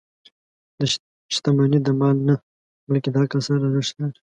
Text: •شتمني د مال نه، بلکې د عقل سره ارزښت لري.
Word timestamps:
•شتمني 1.33 1.79
د 1.83 1.87
مال 1.99 2.17
نه، 2.27 2.35
بلکې 2.89 3.09
د 3.11 3.15
عقل 3.23 3.39
سره 3.47 3.63
ارزښت 3.65 3.93
لري. 4.01 4.17